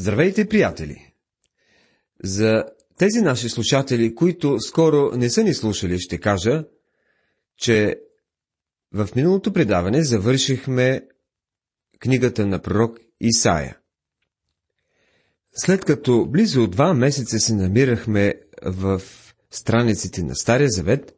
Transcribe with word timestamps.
Здравейте, 0.00 0.48
приятели! 0.48 1.12
За 2.24 2.64
тези 2.98 3.20
наши 3.20 3.48
слушатели, 3.48 4.14
които 4.14 4.60
скоро 4.60 5.10
не 5.16 5.30
са 5.30 5.44
ни 5.44 5.54
слушали, 5.54 5.98
ще 5.98 6.18
кажа, 6.18 6.64
че 7.56 8.00
в 8.92 9.08
миналото 9.16 9.52
предаване 9.52 10.04
завършихме 10.04 11.06
книгата 11.98 12.46
на 12.46 12.62
пророк 12.62 12.98
Исаия. 13.20 13.78
След 15.52 15.84
като 15.84 16.26
близо 16.26 16.66
два 16.66 16.94
месеца 16.94 17.38
се 17.38 17.54
намирахме 17.54 18.34
в 18.62 19.02
страниците 19.50 20.22
на 20.22 20.36
Стария 20.36 20.68
завет, 20.68 21.16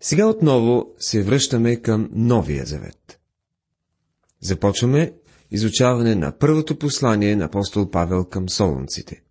сега 0.00 0.26
отново 0.26 0.94
се 0.98 1.22
връщаме 1.22 1.76
към 1.76 2.08
Новия 2.12 2.64
завет. 2.64 3.20
Започваме 4.40 5.12
изучаване 5.54 6.14
на 6.14 6.38
първото 6.38 6.78
послание 6.78 7.36
на 7.36 7.44
апостол 7.44 7.90
Павел 7.90 8.24
към 8.24 8.48
солунците. 8.48 9.22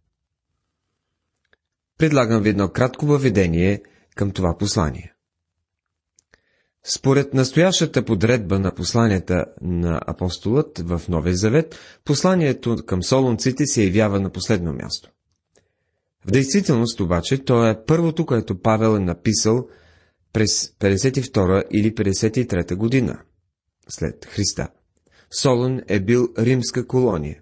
Предлагам 1.98 2.44
ви 2.44 2.50
едно 2.50 2.70
кратко 2.70 3.06
въведение 3.06 3.82
към 4.16 4.32
това 4.32 4.58
послание. 4.58 5.14
Според 6.86 7.34
настоящата 7.34 8.06
подредба 8.06 8.60
на 8.60 8.76
посланията 8.76 9.46
на 9.62 10.02
апостолът 10.08 10.80
в 10.80 11.02
Новия 11.10 11.36
Завет, 11.36 11.76
посланието 12.06 12.76
към 12.86 13.04
солунците 13.04 13.66
се 13.66 13.84
явява 13.84 14.20
на 14.20 14.30
последно 14.30 14.74
място. 14.74 15.12
В 16.26 16.32
действителност 16.32 17.00
обаче, 17.00 17.38
то 17.38 17.68
е 17.68 17.86
първото, 17.86 18.26
което 18.26 18.62
Павел 18.62 18.96
е 18.96 19.00
написал 19.00 19.68
през 20.34 20.68
52 20.68 21.64
или 21.72 21.96
53 21.96 22.76
година 22.76 23.22
след 23.90 24.26
Христа. 24.26 24.68
Солон 25.42 25.82
е 25.88 26.00
бил 26.00 26.30
римска 26.38 26.88
колония. 26.88 27.42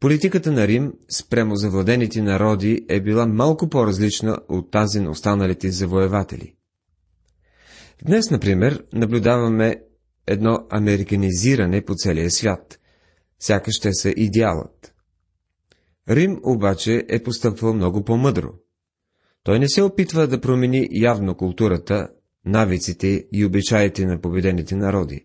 Политиката 0.00 0.52
на 0.52 0.68
Рим 0.68 0.92
спрямо 1.10 1.56
завладените 1.56 2.22
народи 2.22 2.86
е 2.88 3.00
била 3.00 3.26
малко 3.26 3.68
по-различна 3.68 4.38
от 4.48 4.70
тази 4.70 5.00
на 5.00 5.10
останалите 5.10 5.70
завоеватели. 5.70 6.54
Днес, 8.04 8.30
например, 8.30 8.84
наблюдаваме 8.92 9.82
едно 10.26 10.66
американизиране 10.70 11.84
по 11.84 11.94
целия 11.94 12.30
свят. 12.30 12.80
Сякаш 13.40 13.74
ще 13.74 13.92
са 13.92 14.14
идеалът. 14.16 14.94
Рим 16.08 16.40
обаче 16.44 17.04
е 17.08 17.22
постъпвал 17.22 17.74
много 17.74 18.04
по-мъдро. 18.04 18.48
Той 19.42 19.58
не 19.58 19.68
се 19.68 19.82
опитва 19.82 20.26
да 20.26 20.40
промени 20.40 20.88
явно 20.92 21.34
културата, 21.34 22.08
навиците 22.44 23.26
и 23.32 23.44
обичаите 23.44 24.06
на 24.06 24.20
победените 24.20 24.76
народи. 24.76 25.24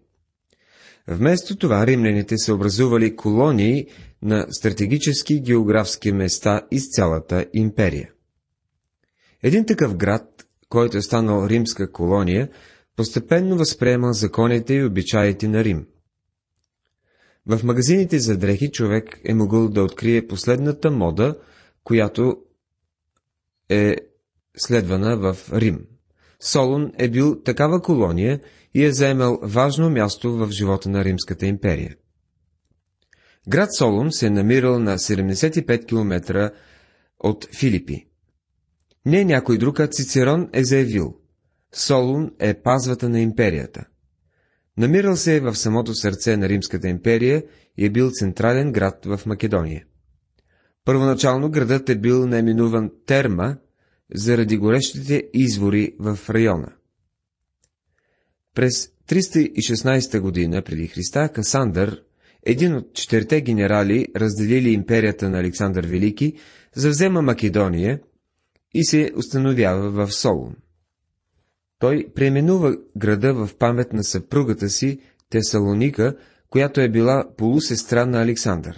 Вместо 1.08 1.56
това 1.56 1.88
римляните 1.88 2.38
са 2.38 2.54
образували 2.54 3.16
колонии 3.16 3.88
на 4.22 4.48
стратегически 4.52 5.42
географски 5.42 6.12
места 6.12 6.62
из 6.72 6.90
цялата 6.90 7.46
империя. 7.54 8.12
Един 9.44 9.66
такъв 9.66 9.96
град, 9.96 10.48
който 10.70 10.98
е 10.98 11.02
станал 11.02 11.48
римска 11.48 11.92
колония, 11.92 12.50
постепенно 12.96 13.58
възприема 13.58 14.14
законите 14.14 14.74
и 14.74 14.84
обичаите 14.84 15.48
на 15.48 15.64
Рим. 15.64 15.88
В 17.46 17.64
магазините 17.64 18.20
за 18.20 18.38
дрехи 18.38 18.72
човек 18.72 19.20
е 19.26 19.34
могъл 19.34 19.70
да 19.70 19.84
открие 19.84 20.28
последната 20.28 20.92
мода, 20.92 21.40
която 21.84 22.38
е 23.70 23.96
следвана 24.58 25.18
в 25.18 25.38
Рим. 25.54 25.86
Солон 26.40 26.92
е 26.98 27.10
бил 27.10 27.42
такава 27.42 27.82
колония 27.82 28.40
и 28.74 28.84
е 28.84 28.92
заемал 28.92 29.40
важно 29.42 29.90
място 29.90 30.32
в 30.32 30.52
живота 30.52 30.90
на 30.90 31.04
Римската 31.04 31.46
империя. 31.46 31.96
Град 33.48 33.70
Солон 33.78 34.12
се 34.12 34.28
е 34.28 34.30
намирал 34.30 34.80
на 34.80 34.98
75 34.98 35.86
км 35.86 36.52
от 37.20 37.48
Филипи. 37.56 38.08
Не 39.06 39.26
някой 39.26 39.58
друг, 39.58 39.80
а 39.80 39.88
Цицерон 39.88 40.50
е 40.54 40.64
заявил 40.64 41.16
Солун 41.74 42.32
е 42.40 42.54
пазвата 42.54 43.10
на 43.10 43.20
империята. 43.20 43.86
Намирал 44.78 45.16
се 45.16 45.36
е 45.36 45.40
в 45.40 45.56
самото 45.56 45.96
сърце 45.96 46.38
на 46.38 46.50
Римската 46.50 46.88
империя 46.88 47.44
и 47.78 47.86
е 47.86 47.90
бил 47.90 48.10
централен 48.12 48.72
град 48.72 49.06
в 49.06 49.22
Македония. 49.26 49.86
Първоначално 50.86 51.52
градът 51.52 51.90
е 51.90 52.00
бил 52.00 52.28
наименуван 52.28 52.92
Терма, 53.06 53.58
заради 54.16 54.58
горещите 54.58 55.24
извори 55.34 55.96
в 56.00 56.20
района. 56.30 56.74
През 58.56 58.90
316 59.10 60.20
година 60.20 60.62
преди 60.62 60.88
Христа 60.88 61.30
Касандър, 61.30 62.04
един 62.46 62.76
от 62.76 62.94
четирите 62.94 63.42
генерали, 63.42 64.08
разделили 64.16 64.70
империята 64.70 65.30
на 65.30 65.40
Александър 65.40 65.88
Велики, 65.88 66.34
завзема 66.76 67.22
Македония 67.22 68.00
и 68.74 68.86
се 68.86 69.12
установява 69.16 69.92
в 69.92 70.14
Солун. 70.14 70.56
Той 71.80 72.08
преименува 72.16 72.78
града 72.98 73.34
в 73.34 73.50
памет 73.58 73.94
на 73.94 74.04
съпругата 74.04 74.70
си 74.70 75.00
Тесалоника, 75.30 76.18
която 76.50 76.82
е 76.82 76.90
била 76.90 77.26
полусестра 77.38 78.06
на 78.06 78.22
Александър. 78.22 78.78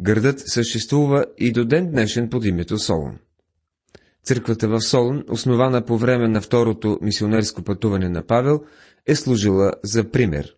Градът 0.00 0.42
съществува 0.46 1.26
и 1.38 1.52
до 1.52 1.64
ден 1.64 1.90
днешен 1.90 2.30
под 2.30 2.44
името 2.44 2.78
Солун. 2.78 3.18
Църквата 4.24 4.68
в 4.68 4.80
Солун, 4.80 5.24
основана 5.28 5.84
по 5.84 5.98
време 5.98 6.28
на 6.28 6.40
второто 6.40 6.98
мисионерско 7.02 7.62
пътуване 7.62 8.08
на 8.08 8.26
Павел, 8.26 8.64
е 9.06 9.14
служила 9.14 9.72
за 9.84 10.10
пример. 10.10 10.56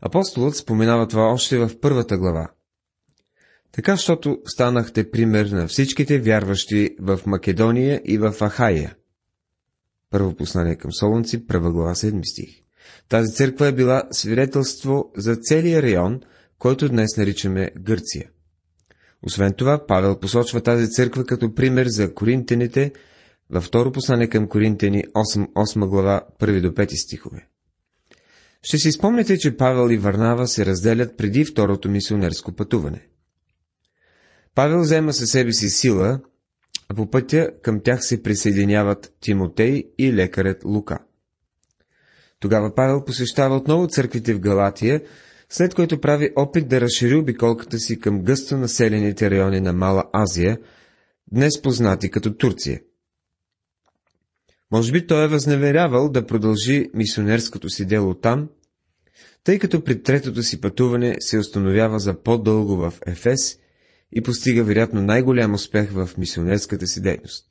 Апостолът 0.00 0.56
споменава 0.56 1.08
това 1.08 1.22
още 1.22 1.58
в 1.58 1.80
първата 1.80 2.18
глава. 2.18 2.50
Така, 3.72 3.96
щото 3.96 4.38
станахте 4.46 5.10
пример 5.10 5.46
на 5.46 5.68
всичките 5.68 6.18
вярващи 6.18 6.96
в 7.00 7.20
Македония 7.26 8.00
и 8.04 8.18
в 8.18 8.34
Ахая. 8.48 8.96
Първо 10.10 10.34
послание 10.34 10.76
към 10.76 10.92
Солунци, 10.92 11.46
първа 11.46 11.72
глава, 11.72 11.94
7 11.94 12.20
стих. 12.32 12.62
Тази 13.08 13.34
църква 13.34 13.66
е 13.66 13.72
била 13.72 14.02
свидетелство 14.10 15.12
за 15.16 15.36
целия 15.36 15.82
район, 15.82 16.20
който 16.58 16.88
днес 16.88 17.16
наричаме 17.16 17.70
Гърция. 17.78 18.30
Освен 19.26 19.52
това, 19.52 19.86
Павел 19.86 20.18
посочва 20.18 20.60
тази 20.60 20.90
църква 20.90 21.24
като 21.24 21.54
пример 21.54 21.86
за 21.86 22.14
коринтените 22.14 22.92
във 23.50 23.64
второ 23.64 23.92
послание 23.92 24.28
към 24.28 24.48
Коринтени 24.48 25.04
8, 25.04 25.52
8 25.52 25.88
глава 25.88 26.22
1 26.40 26.60
до 26.60 26.68
5 26.68 26.94
стихове. 26.94 27.48
Ще 28.62 28.78
си 28.78 28.92
спомните, 28.92 29.38
че 29.38 29.56
Павел 29.56 29.92
и 29.92 29.98
Варнава 29.98 30.48
се 30.48 30.66
разделят 30.66 31.16
преди 31.16 31.44
второто 31.44 31.90
мисионерско 31.90 32.52
пътуване. 32.52 33.06
Павел 34.54 34.80
взема 34.80 35.12
със 35.12 35.30
себе 35.30 35.52
си 35.52 35.68
сила, 35.68 36.20
а 36.88 36.94
по 36.94 37.10
пътя 37.10 37.50
към 37.62 37.80
тях 37.80 38.04
се 38.04 38.22
присъединяват 38.22 39.14
Тимотей 39.20 39.84
и 39.98 40.12
лекарят 40.12 40.64
Лука. 40.64 40.98
Тогава 42.40 42.74
Павел 42.74 43.04
посещава 43.04 43.56
отново 43.56 43.88
църквите 43.88 44.34
в 44.34 44.40
Галатия, 44.40 45.02
след 45.48 45.74
което 45.74 46.00
прави 46.00 46.30
опит 46.36 46.68
да 46.68 46.80
разшири 46.80 47.14
обиколката 47.14 47.78
си 47.78 48.00
към 48.00 48.22
гъсто 48.22 48.56
населените 48.56 49.30
райони 49.30 49.60
на 49.60 49.72
Мала 49.72 50.04
Азия, 50.12 50.58
днес 51.32 51.62
познати 51.62 52.10
като 52.10 52.34
Турция. 52.34 52.80
Може 54.72 54.92
би 54.92 55.06
той 55.06 55.24
е 55.24 55.28
възневерявал 55.28 56.08
да 56.08 56.26
продължи 56.26 56.90
мисионерското 56.94 57.70
си 57.70 57.84
дело 57.84 58.14
там, 58.14 58.48
тъй 59.44 59.58
като 59.58 59.84
при 59.84 60.02
третото 60.02 60.42
си 60.42 60.60
пътуване 60.60 61.16
се 61.20 61.38
установява 61.38 61.98
за 61.98 62.22
по-дълго 62.22 62.76
в 62.76 62.94
Ефес 63.06 63.58
и 64.12 64.22
постига 64.22 64.64
вероятно 64.64 65.02
най-голям 65.02 65.54
успех 65.54 65.90
в 65.92 66.10
мисионерската 66.18 66.86
си 66.86 67.02
дейност. 67.02 67.44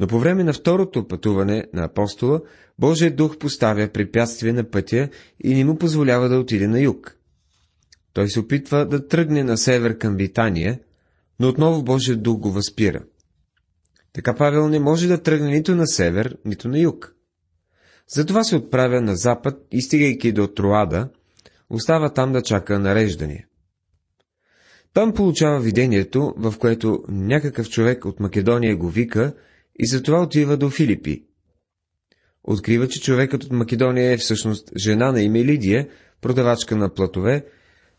Но 0.00 0.06
по 0.06 0.18
време 0.18 0.44
на 0.44 0.52
второто 0.52 1.08
пътуване 1.08 1.66
на 1.72 1.84
апостола, 1.84 2.40
Божият 2.78 3.16
дух 3.16 3.38
поставя 3.38 3.88
препятствие 3.88 4.52
на 4.52 4.70
пътя 4.70 5.08
и 5.44 5.54
не 5.54 5.64
му 5.64 5.78
позволява 5.78 6.28
да 6.28 6.38
отиде 6.38 6.68
на 6.68 6.80
юг. 6.80 7.16
Той 8.12 8.28
се 8.28 8.40
опитва 8.40 8.86
да 8.86 9.08
тръгне 9.08 9.44
на 9.44 9.58
север 9.58 9.98
към 9.98 10.16
Витания, 10.16 10.80
но 11.40 11.48
отново 11.48 11.82
Божият 11.82 12.22
дух 12.22 12.38
го 12.38 12.50
възпира. 12.50 13.02
Така 14.12 14.34
Павел 14.34 14.68
не 14.68 14.80
може 14.80 15.08
да 15.08 15.22
тръгне 15.22 15.50
нито 15.50 15.76
на 15.76 15.86
север, 15.86 16.36
нито 16.44 16.68
на 16.68 16.78
юг. 16.78 17.14
Затова 18.08 18.44
се 18.44 18.56
отправя 18.56 19.00
на 19.00 19.16
запад 19.16 19.66
и 19.72 19.82
стигайки 19.82 20.32
до 20.32 20.46
Троада, 20.46 21.08
остава 21.70 22.12
там 22.12 22.32
да 22.32 22.42
чака 22.42 22.78
нареждане. 22.78 23.46
Там 24.94 25.14
получава 25.14 25.60
видението, 25.60 26.34
в 26.36 26.54
което 26.58 27.04
някакъв 27.08 27.68
човек 27.68 28.04
от 28.04 28.20
Македония 28.20 28.76
го 28.76 28.88
вика 28.88 29.34
и 29.82 29.86
затова 29.86 30.22
отива 30.22 30.56
до 30.56 30.70
Филипи. 30.70 31.24
Открива, 32.44 32.88
че 32.88 33.00
човекът 33.00 33.44
от 33.44 33.52
Македония 33.52 34.12
е 34.12 34.16
всъщност 34.16 34.72
жена 34.78 35.12
на 35.12 35.22
име 35.22 35.44
Лидия, 35.44 35.88
продавачка 36.20 36.76
на 36.76 36.94
платове, 36.94 37.46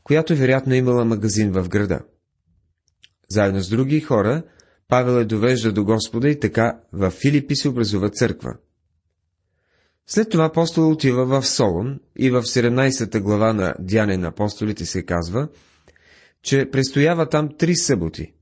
която 0.03 0.35
вероятно 0.35 0.73
е 0.73 0.77
имала 0.77 1.05
магазин 1.05 1.51
в 1.51 1.69
града. 1.69 1.99
Заедно 3.29 3.61
с 3.61 3.69
други 3.69 3.99
хора, 3.99 4.43
Павел 4.87 5.19
е 5.19 5.25
довежда 5.25 5.73
до 5.73 5.83
Господа 5.83 6.29
и 6.29 6.39
така 6.39 6.79
в 6.93 7.11
Филипи 7.11 7.55
се 7.55 7.69
образува 7.69 8.09
църква. 8.09 8.57
След 10.07 10.29
това 10.29 10.45
апостол 10.45 10.91
отива 10.91 11.25
в 11.25 11.47
Солон 11.47 11.99
и 12.17 12.29
в 12.29 12.43
17 12.43 13.19
глава 13.19 13.53
на 13.53 13.75
Дяне 13.79 14.17
на 14.17 14.27
апостолите 14.27 14.85
се 14.85 15.05
казва, 15.05 15.47
че 16.43 16.69
престоява 16.71 17.29
там 17.29 17.49
три 17.57 17.75
съботи. 17.75 18.33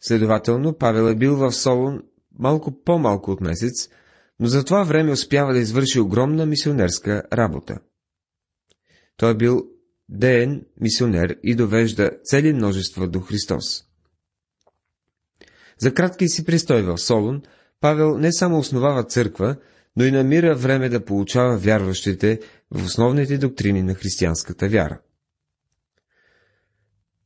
Следователно, 0.00 0.78
Павел 0.78 1.02
е 1.02 1.14
бил 1.14 1.36
в 1.36 1.52
Солун 1.52 2.02
малко 2.40 2.84
по-малко 2.84 3.30
от 3.30 3.40
месец, 3.40 3.88
но 4.40 4.46
за 4.46 4.64
това 4.64 4.82
време 4.82 5.12
успява 5.12 5.52
да 5.52 5.58
извърши 5.58 6.00
огромна 6.00 6.46
мисионерска 6.46 7.22
работа. 7.32 7.78
Той 9.16 9.30
е 9.30 9.34
бил 9.34 9.64
деен 10.08 10.66
мисионер 10.80 11.36
и 11.42 11.54
довежда 11.54 12.10
цели 12.24 12.52
множества 12.52 13.08
до 13.08 13.20
Христос. 13.20 13.84
За 15.78 15.94
кратки 15.94 16.28
си 16.28 16.44
престой 16.44 16.82
в 16.82 16.98
Солун, 16.98 17.42
Павел 17.80 18.18
не 18.18 18.32
само 18.32 18.58
основава 18.58 19.04
църква, 19.04 19.56
но 19.96 20.04
и 20.04 20.10
намира 20.10 20.54
време 20.54 20.88
да 20.88 21.04
получава 21.04 21.58
вярващите 21.58 22.40
в 22.70 22.84
основните 22.84 23.38
доктрини 23.38 23.82
на 23.82 23.94
християнската 23.94 24.68
вяра. 24.68 25.00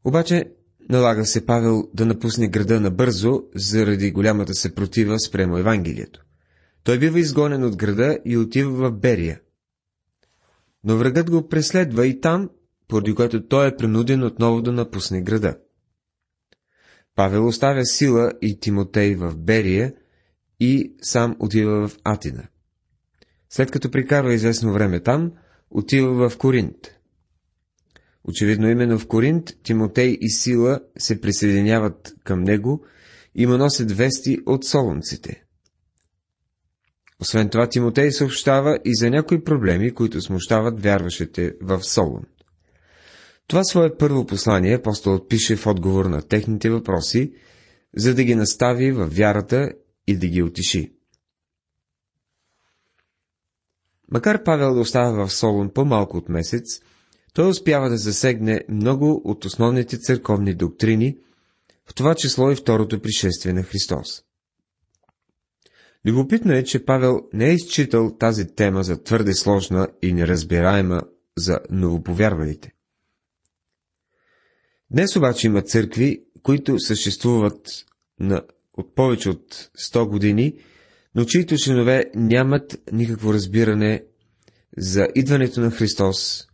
Обаче 0.05 0.52
налага 0.90 1.26
се 1.26 1.46
Павел 1.46 1.88
да 1.94 2.06
напусне 2.06 2.48
града 2.48 2.81
набързо, 2.81 3.42
заради 3.54 4.10
голямата 4.10 4.54
съпротива 4.54 5.20
спрямо 5.20 5.58
Евангелието. 5.58 6.25
Той 6.84 6.98
бива 6.98 7.20
изгонен 7.20 7.64
от 7.64 7.76
града 7.76 8.19
и 8.25 8.36
отива 8.36 8.70
в 8.70 8.92
Берия. 8.92 9.40
Но 10.84 10.96
врагът 10.96 11.31
го 11.31 11.48
преследва 11.48 12.06
и 12.06 12.20
там, 12.20 12.50
поради 12.88 13.14
което 13.14 13.46
той 13.46 13.69
е 13.69 13.76
принуден 13.76 14.22
отново 14.22 14.62
да 14.62 14.72
напусне 14.72 15.22
града. 15.22 15.56
Павел 17.14 17.46
оставя 17.46 17.84
Сила 17.84 18.32
и 18.42 18.60
Тимотей 18.60 19.14
в 19.14 19.36
Берия 19.36 19.94
и 20.60 20.94
сам 21.02 21.36
отива 21.38 21.88
в 21.88 21.98
Атина. 22.04 22.42
След 23.50 23.70
като 23.70 23.90
прикарва 23.90 24.34
известно 24.34 24.72
време 24.72 25.00
там, 25.00 25.32
отива 25.70 26.31
в 26.31 26.38
Коринт. 26.38 26.76
Очевидно 28.28 28.70
именно 28.70 28.98
в 28.98 29.06
Коринт 29.06 29.50
Тимотей 29.62 30.18
и 30.20 30.30
Сила 30.30 30.80
се 30.98 31.20
присъединяват 31.20 32.14
към 32.24 32.42
него 32.42 32.84
и 33.34 33.46
му 33.46 33.56
носят 33.56 33.92
вести 33.92 34.38
от 34.46 34.64
солонците. 34.64 35.44
Освен 37.20 37.48
това, 37.48 37.68
Тимотей 37.68 38.10
съобщава 38.10 38.78
и 38.84 38.96
за 38.96 39.10
някои 39.10 39.44
проблеми, 39.44 39.94
които 39.94 40.20
смущават 40.20 40.82
вярващите 40.82 41.54
в 41.60 41.82
Солон. 41.82 42.24
Това 43.46 43.64
свое 43.64 43.96
първо 43.96 44.26
послание 44.26 44.74
апостолът 44.74 45.28
пише 45.28 45.56
в 45.56 45.66
отговор 45.66 46.04
на 46.04 46.22
техните 46.22 46.70
въпроси, 46.70 47.32
за 47.96 48.14
да 48.14 48.24
ги 48.24 48.34
настави 48.34 48.92
в 48.92 49.06
вярата 49.06 49.72
и 50.06 50.16
да 50.16 50.26
ги 50.26 50.42
отиши. 50.42 50.92
Макар 54.10 54.42
Павел 54.42 54.74
да 54.74 54.80
остава 54.80 55.26
в 55.26 55.32
Солон 55.32 55.70
по-малко 55.74 56.16
от 56.16 56.28
месец, 56.28 56.80
той 57.34 57.48
успява 57.48 57.90
да 57.90 57.96
засегне 57.96 58.64
много 58.69 59.22
от 59.25 59.44
основните 59.44 59.98
църковни 59.98 60.54
доктрини, 60.54 61.19
в 61.86 61.94
това 61.94 62.14
число 62.14 62.50
и 62.50 62.56
второто 62.56 63.00
пришествие 63.00 63.52
на 63.52 63.62
Христос. 63.62 64.22
Любопитно 66.06 66.52
е, 66.52 66.64
че 66.64 66.84
Павел 66.84 67.20
не 67.32 67.50
е 67.50 67.54
изчитал 67.54 68.16
тази 68.19 68.54
тема 68.54 68.82
за 68.82 69.02
твърде 69.02 69.34
сложна 69.34 69.88
и 70.02 70.12
неразбираема 70.12 71.02
за 71.36 71.58
новоповярвалите. 71.70 72.72
Днес 74.90 75.16
обаче 75.16 75.46
има 75.46 75.62
църкви, 75.62 76.25
които 76.42 76.78
съществуват 76.78 77.84
на, 78.20 78.42
от 78.76 78.94
повече 78.94 79.31
от 79.31 79.70
100 79.78 80.08
години, 80.08 80.58
но 81.14 81.25
чието 81.25 81.56
членове 81.56 82.04
нямат 82.14 82.81
никакво 82.92 83.34
разбиране 83.34 84.04
за 84.76 85.08
идването 85.14 85.60
на 85.60 85.70
Христос 85.70 86.46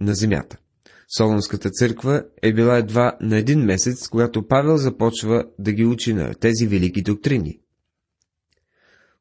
на 0.00 0.14
земята. 0.14 0.56
Солонската 1.16 1.70
църква 1.70 2.24
е 2.42 2.52
била 2.52 2.78
едва 2.78 3.16
на 3.20 3.36
един 3.38 3.60
месец, 3.60 4.08
когато 4.08 4.48
Павел 4.48 4.76
започва 4.76 5.44
да 5.58 5.72
ги 5.72 5.84
учи 5.84 6.14
на 6.14 6.34
тези 6.34 6.66
велики 6.66 7.02
доктрини. 7.02 7.58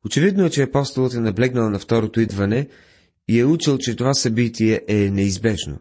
Очевидно 0.06 0.46
е, 0.46 0.50
че 0.50 0.64
апостолът 0.64 1.14
е 1.14 1.20
наблегнал 1.20 1.70
на 1.70 1.80
второто 1.80 2.20
идване 2.20 2.68
и 3.28 3.40
е 3.40 3.46
учил, 3.46 3.78
че 3.78 3.96
това 3.96 4.14
събитие 4.14 4.82
е 4.88 4.96
неизбежно. 4.96 5.80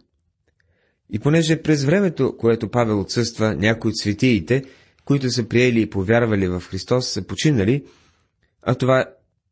И 1.11 1.19
понеже 1.19 1.63
през 1.63 1.85
времето, 1.85 2.37
което 2.37 2.71
Павел 2.71 3.01
отсъства, 3.01 3.55
някои 3.55 3.89
от 3.89 3.99
светиите, 3.99 4.65
които 5.05 5.31
са 5.31 5.49
приели 5.49 5.81
и 5.81 5.91
повярвали 5.91 6.49
в 6.49 6.61
Христос, 6.61 7.09
са 7.09 7.27
починали, 7.27 7.85
а 8.63 8.75
това 8.75 9.05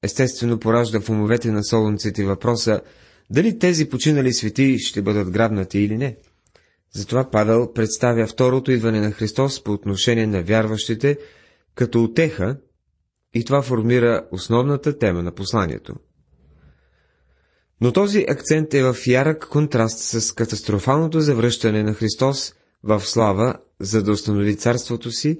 естествено 0.02 0.58
поражда 0.58 1.00
в 1.00 1.10
умовете 1.10 1.50
на 1.50 1.64
солонците 1.64 2.24
въпроса, 2.24 2.80
дали 3.30 3.58
тези 3.58 3.88
починали 3.88 4.32
свети 4.32 4.78
ще 4.78 5.02
бъдат 5.02 5.30
грабнати 5.30 5.78
или 5.78 5.96
не. 5.96 6.16
Затова 6.92 7.30
Павел 7.30 7.72
представя 7.72 8.26
второто 8.26 8.72
идване 8.72 9.00
на 9.00 9.10
Христос 9.10 9.64
по 9.64 9.72
отношение 9.72 10.26
на 10.26 10.42
вярващите 10.42 11.18
като 11.74 12.04
отеха, 12.04 12.56
и 13.34 13.44
това 13.44 13.62
формира 13.62 14.26
основната 14.32 14.98
тема 14.98 15.22
на 15.22 15.32
посланието. 15.32 15.94
Но 17.80 17.92
този 17.92 18.26
акцент 18.28 18.74
е 18.74 18.82
в 18.82 18.96
ярък 19.06 19.48
контраст 19.50 19.98
с 19.98 20.34
катастрофалното 20.34 21.20
завръщане 21.20 21.82
на 21.82 21.94
Христос 21.94 22.54
в 22.82 23.00
слава, 23.00 23.54
за 23.80 24.02
да 24.02 24.12
установи 24.12 24.56
царството 24.56 25.10
си, 25.10 25.38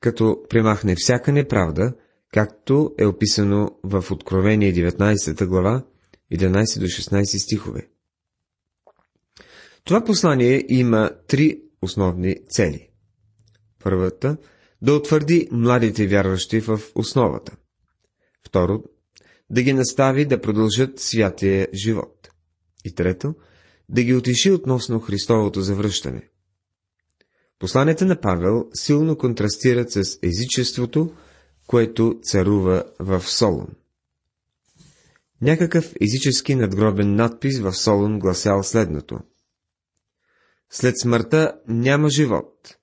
като 0.00 0.42
премахне 0.48 0.94
всяка 0.96 1.32
неправда, 1.32 1.92
както 2.32 2.94
е 2.98 3.06
описано 3.06 3.70
в 3.84 4.04
Откровение 4.10 4.74
19 4.74 5.46
глава, 5.46 5.82
11 6.32 6.78
до 6.78 6.86
16 6.86 7.44
стихове. 7.44 7.88
Това 9.84 10.04
послание 10.04 10.64
има 10.68 11.10
три 11.28 11.62
основни 11.82 12.36
цели. 12.50 12.88
Първата 13.84 14.36
да 14.82 14.94
утвърди 14.94 15.48
младите 15.52 16.06
вярващи 16.06 16.60
в 16.60 16.80
основата. 16.94 17.56
Второ, 18.46 18.82
да 19.50 19.62
ги 19.62 19.72
настави 19.72 20.24
да 20.24 20.40
продължат 20.40 21.00
святия 21.00 21.68
живот. 21.74 22.28
И 22.84 22.94
трето, 22.94 23.34
да 23.88 24.02
ги 24.02 24.14
отиши 24.14 24.50
относно 24.50 25.00
Христовото 25.00 25.60
завръщане. 25.60 26.28
Посланията 27.58 28.04
на 28.04 28.20
Павел 28.20 28.64
силно 28.74 29.18
контрастират 29.18 29.92
с 29.92 30.18
езичеството, 30.22 31.14
което 31.66 32.20
царува 32.22 32.84
в 32.98 33.22
Солун. 33.22 33.68
Някакъв 35.42 35.94
езически 36.00 36.54
надгробен 36.54 37.14
надпис 37.14 37.60
в 37.60 37.74
Солун 37.74 38.18
гласял 38.18 38.62
следното. 38.62 39.18
След 40.70 40.98
смъртта 40.98 41.52
няма 41.68 42.08
живот, 42.10 42.76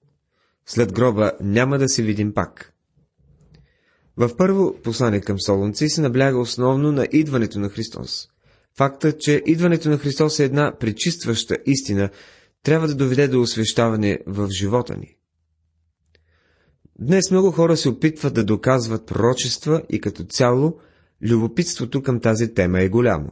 след 0.65 0.93
гроба 0.93 1.31
няма 1.41 1.77
да 1.77 1.89
се 1.89 2.03
видим 2.03 2.33
пак. 2.33 2.73
В 4.17 4.37
първо 4.37 4.75
послание 4.83 5.21
към 5.21 5.39
Солунци 5.39 5.89
се 5.89 6.01
набляга 6.01 6.37
основно 6.37 6.91
на 6.91 7.07
идването 7.11 7.59
на 7.59 7.69
Христос. 7.69 8.27
Фактът, 8.77 9.19
че 9.19 9.41
идването 9.45 9.89
на 9.89 9.97
Христос 9.97 10.39
е 10.39 10.43
една 10.43 10.77
пречистваща 10.79 11.57
истина, 11.65 12.09
трябва 12.63 12.87
да 12.87 12.95
доведе 12.95 13.27
до 13.27 13.41
освещаване 13.41 14.19
в 14.27 14.49
живота 14.49 14.97
ни. 14.97 15.15
Днес 16.99 17.31
много 17.31 17.51
хора 17.51 17.77
се 17.77 17.89
опитват 17.89 18.33
да 18.33 18.43
доказват 18.43 19.05
пророчества 19.05 19.81
и 19.89 20.01
като 20.01 20.23
цяло 20.23 20.79
любопитството 21.21 22.03
към 22.03 22.19
тази 22.19 22.53
тема 22.53 22.81
е 22.81 22.89
голямо. 22.89 23.31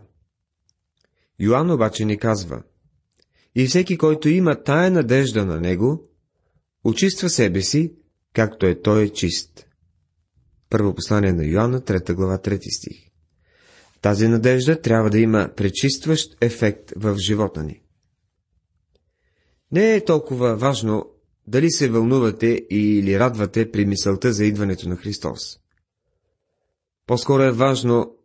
Йоанн 1.39 1.72
обаче 1.72 2.06
ни 2.06 2.17
казва, 2.17 2.63
и 3.56 3.67
всеки, 3.67 3.98
който 3.98 4.29
има 4.29 4.63
тая 4.63 4.91
надежда 4.91 5.46
на 5.46 5.60
него, 5.60 6.10
очиства 6.84 7.29
себе 7.29 7.62
си, 7.62 7.94
както 8.34 8.65
е 8.65 8.82
той 8.82 9.10
чист. 9.10 9.67
Първо 10.70 10.96
послание 10.96 11.34
на 11.34 11.46
Йоанна, 11.46 11.82
3 11.82 12.13
глава, 12.13 12.38
3 12.38 12.77
стих. 12.77 13.08
Тази 14.01 14.27
надежда 14.27 14.82
трябва 14.82 15.10
да 15.10 15.20
има 15.20 15.50
пречистващ 15.56 16.38
ефект 16.41 16.94
в 16.96 17.17
живота 17.17 17.63
ни. 17.63 17.82
Не 19.72 19.96
е 19.96 20.06
толкова 20.06 20.56
важно 20.56 21.06
дали 21.48 21.72
се 21.72 21.89
вълнувате 21.89 22.65
или 22.70 23.20
радвате 23.20 23.72
при 23.72 23.86
мисълта 23.86 24.34
за 24.34 24.46
идването 24.46 24.89
на 24.89 24.96
Христос. 24.96 25.60
По-скоро 27.08 27.44
е 27.44 27.52
важно 27.52 28.16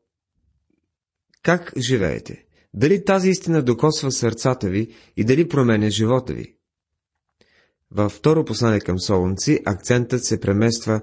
как 1.43 1.73
живеете, 1.79 2.45
дали 2.75 3.05
тази 3.05 3.31
истина 3.31 3.63
докосва 3.63 4.13
сърцата 4.13 4.69
ви 4.69 4.95
и 5.17 5.25
дали 5.25 5.49
променя 5.49 5.91
живота 5.91 6.35
ви. 6.35 6.57
Във 7.91 8.13
второ 8.13 8.45
послание 8.45 8.81
към 8.81 9.01
Солунци 9.01 9.61
акцентът 9.65 10.25
се 10.25 10.41
премества 10.41 11.01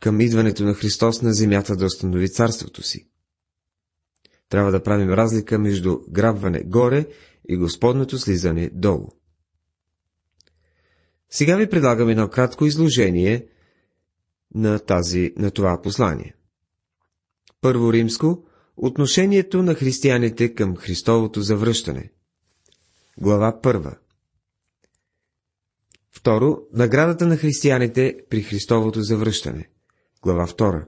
към 0.00 0.20
идването 0.20 0.64
на 0.64 0.74
Христос 0.74 1.22
на 1.22 1.32
земята 1.32 1.76
да 1.76 1.84
установи 1.86 2.28
царството 2.28 2.82
си. 2.82 3.08
Трябва 4.48 4.70
да 4.72 4.82
правим 4.82 5.10
разлика 5.10 5.58
между 5.58 5.98
грабване 6.08 6.62
горе 6.62 7.06
и 7.48 7.56
Господното 7.56 8.18
слизане 8.18 8.70
долу. 8.72 9.08
Сега 11.30 11.56
ви 11.56 11.68
предлагам 11.70 12.08
едно 12.08 12.28
кратко 12.28 12.66
изложение 12.66 13.46
на, 14.54 14.78
тази, 14.78 15.32
на 15.36 15.50
това 15.50 15.82
послание. 15.82 16.34
Първо 17.60 17.92
римско– 17.92 18.44
отношението 18.78 19.62
на 19.62 19.74
християните 19.74 20.54
към 20.54 20.76
Христовото 20.76 21.40
завръщане. 21.40 22.10
Глава 23.20 23.60
първа. 23.62 23.96
Второ, 26.10 26.58
наградата 26.72 27.26
на 27.26 27.36
християните 27.36 28.16
при 28.30 28.42
Христовото 28.42 29.02
завръщане. 29.02 29.68
Глава 30.22 30.46
2. 30.46 30.86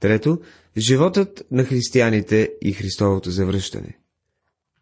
Трето, 0.00 0.40
животът 0.76 1.42
на 1.50 1.64
християните 1.64 2.52
и 2.62 2.72
Христовото 2.72 3.30
завръщане. 3.30 3.98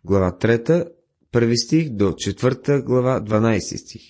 Глава 0.04 0.36
3, 0.40 0.88
първи 1.32 1.58
стих 1.58 1.88
до 1.88 2.04
4 2.12 2.82
глава 2.82 3.20
12 3.20 3.76
стих. 3.76 4.02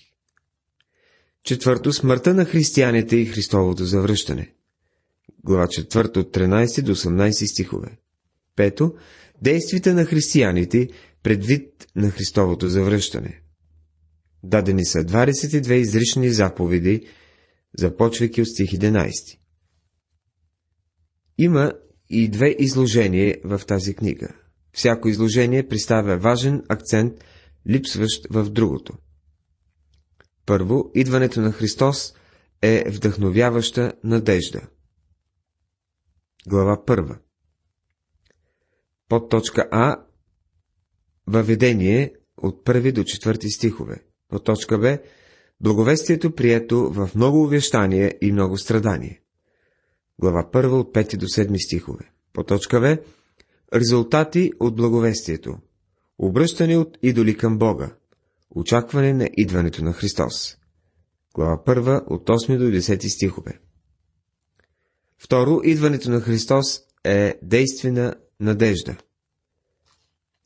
Четвърто, 1.44 1.92
смъртта 1.92 2.34
на 2.34 2.44
християните 2.44 3.16
и 3.16 3.26
Христовото 3.26 3.84
завръщане. 3.84 4.54
Глава 5.44 5.66
4 5.66 6.16
от 6.16 6.34
13 6.36 6.82
до 6.82 6.94
18 6.94 7.52
стихове. 7.52 7.98
Пето, 8.56 8.94
действията 9.42 9.94
на 9.94 10.04
християните 10.04 10.88
предвид 11.22 11.86
на 11.96 12.10
Христовото 12.10 12.68
завръщане. 12.68 13.42
Дадени 14.42 14.84
са 14.84 14.98
22 14.98 15.72
изрични 15.72 16.30
заповеди, 16.30 17.06
започвайки 17.78 18.42
от 18.42 18.48
стих 18.48 18.70
11. 18.70 19.38
Има 21.38 21.72
и 22.10 22.28
две 22.28 22.56
изложения 22.58 23.36
в 23.44 23.60
тази 23.66 23.94
книга. 23.94 24.28
Всяко 24.72 25.08
изложение 25.08 25.68
представя 25.68 26.18
важен 26.18 26.62
акцент, 26.68 27.24
липсващ 27.68 28.26
в 28.30 28.50
другото. 28.50 28.92
Първо, 30.46 30.90
идването 30.94 31.40
на 31.40 31.52
Христос 31.52 32.14
е 32.62 32.84
вдъхновяваща 32.90 33.92
надежда. 34.04 34.60
Глава 36.48 36.84
първа. 36.84 37.18
Под 39.08 39.30
точка 39.30 39.68
А 39.70 39.96
Въведение 41.26 42.14
от 42.36 42.64
първи 42.64 42.92
до 42.92 43.04
четвърти 43.04 43.50
стихове. 43.50 44.04
Под 44.28 44.44
точка 44.44 44.78
Б 44.78 44.98
Благовестието 45.60 46.34
прието 46.34 46.90
в 46.92 47.10
много 47.14 47.42
увещание 47.42 48.18
и 48.20 48.32
много 48.32 48.58
страдание. 48.58 49.20
Глава 50.18 50.50
1 50.52 50.66
от 50.66 50.94
5 50.94 51.16
до 51.16 51.26
7 51.26 51.66
стихове. 51.66 52.12
По 52.32 52.44
точка 52.44 52.80
В. 52.80 52.98
Резултати 53.74 54.52
от 54.60 54.76
благовестието. 54.76 55.58
Обръщане 56.18 56.76
от 56.76 56.98
идоли 57.02 57.36
към 57.36 57.58
Бога. 57.58 57.96
Очакване 58.50 59.12
на 59.12 59.28
идването 59.32 59.84
на 59.84 59.92
Христос. 59.92 60.56
Глава 61.34 61.62
1 61.66 62.02
от 62.06 62.28
8 62.28 62.58
до 62.58 62.64
10 62.64 63.08
стихове. 63.08 63.60
Второ, 65.24 65.60
идването 65.64 66.10
на 66.10 66.20
Христос 66.20 66.80
е 67.04 67.38
действена 67.42 68.14
надежда. 68.40 68.96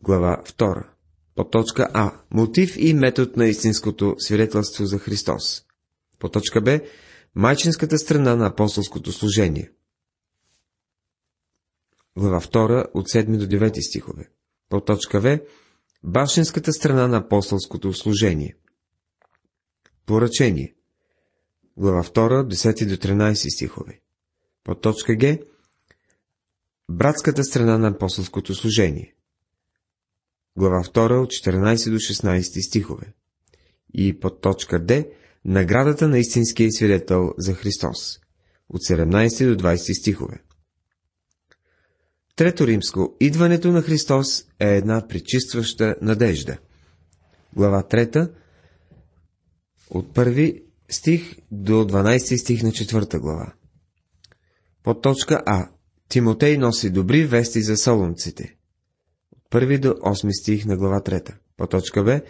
Глава 0.02 0.42
2. 0.47 0.87
По 1.35 1.45
точка 1.45 1.88
А. 1.95 2.12
Мотив 2.30 2.76
и 2.76 2.95
метод 2.95 3.33
на 3.37 3.47
истинското 3.47 4.14
свидетелство 4.18 4.87
за 4.87 4.99
Христос. 4.99 5.64
По 6.18 6.28
точка 6.28 6.61
Б. 6.61 6.80
Майчинската 7.35 7.99
страна 7.99 8.37
на 8.37 8.47
апостолското 8.47 9.12
служение. 9.12 9.73
Глава 12.16 12.40
2 12.40 12.87
от 12.95 13.09
7 13.09 13.37
до 13.37 13.47
9 13.47 13.80
стихове. 13.80 14.28
По 14.68 14.80
точка 14.80 15.21
В. 15.21 15.38
Башенската 16.04 16.73
страна 16.73 17.09
на 17.09 17.16
апостолското 17.16 17.92
служение. 17.92 18.56
Поръчение. 20.06 20.75
Глава 21.76 22.02
2, 22.02 22.54
10 22.54 22.88
до 22.88 22.97
13 22.97 23.54
стихове. 23.54 24.00
По 24.66 24.75
точка 24.75 25.16
Г. 25.18 25.38
Братската 26.88 27.44
страна 27.44 27.78
на 27.78 27.88
апостолското 27.88 28.54
служение. 28.54 29.14
Глава 30.56 30.82
2 30.85 31.23
от 31.23 31.30
14 31.30 31.90
до 31.90 31.96
16 31.96 32.66
стихове. 32.66 33.12
И 33.94 34.20
под 34.20 34.40
точка 34.40 34.85
Д. 34.85 35.04
Наградата 35.44 36.08
на 36.08 36.18
истинския 36.18 36.73
свидетел 36.73 37.35
за 37.38 37.54
Христос. 37.54 38.18
От 38.68 38.82
17 38.82 39.54
до 39.54 39.64
20 39.64 40.00
стихове. 40.00 40.42
Трето 42.37 42.66
римско. 42.66 43.16
Идването 43.20 43.73
на 43.73 43.82
Христос 43.82 44.44
е 44.61 44.76
една 44.76 45.08
причистваща 45.08 45.96
надежда. 46.02 46.58
Глава 47.52 47.82
3. 47.82 48.32
От 49.90 50.14
първи 50.14 50.64
стих 50.88 51.37
до 51.50 51.73
12 51.73 52.37
стих 52.37 52.62
на 52.62 52.73
четвърта 52.73 53.20
глава. 53.20 53.52
Под 54.87 55.02
точка 55.02 55.43
А. 55.47 55.69
Тимотей 56.09 56.59
носи 56.59 56.90
добри 56.90 57.25
вести 57.25 57.62
за 57.62 57.76
солунците. 57.76 58.57
От 59.37 59.50
първи 59.50 59.78
до 59.78 59.88
8 59.88 60.40
стих 60.40 60.64
на 60.64 60.76
глава 60.76 61.00
3. 61.00 61.35
По 61.57 61.66
точка 61.66 62.05
Б. 62.05 62.21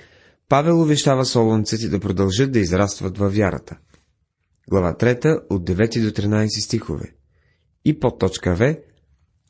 Павел 0.48 0.82
увещава 0.82 1.24
солунците 1.24 1.88
да 1.88 2.00
продължат 2.00 2.52
да 2.52 2.58
израстват 2.58 3.18
във 3.18 3.34
вярата. 3.34 3.78
Глава 4.70 4.94
3 4.94 5.42
от 5.50 5.68
9 5.68 6.02
до 6.02 6.22
13 6.22 6.64
стихове. 6.64 7.14
И 7.84 8.00
под 8.00 8.18
точка 8.18 8.54
В 8.54 8.76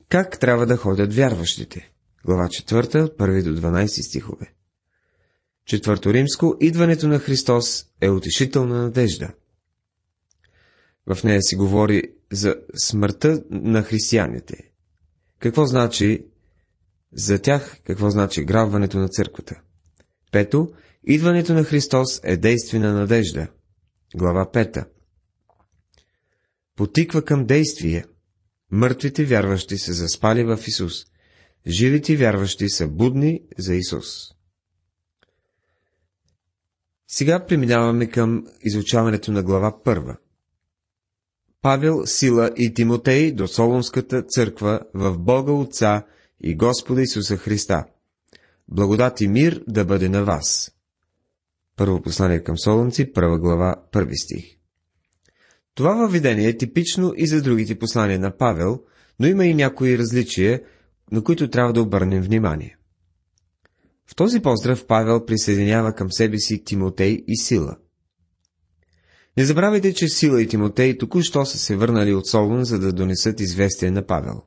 как 0.09 0.39
трябва 0.39 0.67
да 0.67 0.77
ходят 0.77 1.15
вярващите? 1.15 1.93
Глава 2.25 2.49
4, 2.49 3.03
от 3.05 3.19
1 3.19 3.43
до 3.43 3.61
12 3.61 3.87
стихове. 3.87 4.53
Четвърто 5.67 6.13
римско, 6.13 6.57
идването 6.61 7.09
на 7.09 7.19
Христос 7.19 7.87
е 8.01 8.11
утешителна 8.11 8.83
надежда. 8.83 9.33
В 11.07 11.25
нея 11.25 11.43
се 11.43 11.57
говори 11.57 12.16
за 12.33 12.57
смъртта 12.75 13.43
на 13.51 13.83
християните. 13.83 14.71
Какво 15.39 15.67
значи 15.67 16.27
за 17.13 17.39
тях, 17.39 17.81
какво 17.85 18.11
значи 18.11 18.45
грабването 18.45 18.99
на 18.99 19.09
църквата? 19.09 19.61
Пето, 20.33 20.73
идването 21.05 21.55
на 21.55 21.65
Христос 21.65 22.21
е 22.25 22.37
действена 22.37 22.93
надежда. 22.93 23.49
Глава 24.15 24.51
5. 24.53 24.87
Потиква 26.77 27.25
към 27.25 27.47
действие– 27.47 28.05
Мъртвите 28.71 29.25
вярващи 29.25 29.79
са 29.79 29.93
заспали 29.93 30.45
в 30.45 30.59
Исус. 30.67 31.05
Живите 31.67 32.17
вярващи 32.17 32.69
са 32.69 32.89
будни 32.89 33.43
за 33.59 33.75
Исус. 33.75 34.07
Сега 37.09 37.47
преминаваме 37.47 38.11
към 38.11 38.47
изучаването 38.61 39.33
на 39.33 39.43
глава 39.43 39.83
първа. 39.83 40.17
Павел, 41.63 42.07
Сила 42.07 42.51
и 42.57 42.75
Тимотей 42.75 43.33
до 43.33 43.49
Солонската 43.49 44.23
църква 44.23 44.81
в 44.95 45.19
Бога 45.19 45.53
Отца 45.53 46.07
и 46.41 46.57
Господа 46.57 47.03
Исуса 47.03 47.37
Христа. 47.37 47.85
Благодат 48.69 49.21
и 49.21 49.29
мир 49.29 49.65
да 49.69 49.85
бъде 49.85 50.09
на 50.09 50.25
вас. 50.25 50.73
Първо 51.77 52.03
послание 52.03 52.43
към 52.43 52.59
Солонци, 52.59 53.13
първа 53.13 53.39
глава, 53.39 53.75
първи 53.93 54.17
стих. 54.17 54.57
Това 55.75 55.95
въведение 55.95 56.49
е 56.49 56.57
типично 56.57 57.13
и 57.17 57.27
за 57.27 57.43
другите 57.43 57.79
послания 57.79 58.19
на 58.19 58.37
Павел, 58.37 58.81
но 59.21 59.27
има 59.27 59.47
и 59.47 59.55
някои 59.55 59.99
различия, 59.99 60.63
на 61.13 61.25
които 61.25 61.51
трябва 61.51 61.73
да 61.73 61.83
обърнем 61.83 62.23
внимание. 62.23 62.77
В 64.07 64.15
този 64.15 64.41
поздрав 64.41 64.87
Павел 64.87 65.27
присъединява 65.27 65.93
към 65.93 66.13
себе 66.13 66.39
си 66.39 66.65
Тимотей 66.65 67.25
и 67.29 67.37
Сила. 67.37 67.77
Не 69.37 69.45
забравяйте, 69.45 69.95
че 69.95 70.09
Сила 70.09 70.43
и 70.43 70.49
Тимотей 70.49 70.99
току-що 70.99 71.47
са 71.47 71.59
се 71.59 71.77
върнали 71.77 72.15
от 72.15 72.27
Солон, 72.27 72.65
за 72.65 72.79
да 72.79 72.93
донесат 72.93 73.41
известие 73.41 73.91
на 73.91 74.07
Павел. 74.07 74.43